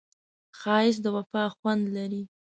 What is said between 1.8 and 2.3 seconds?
لري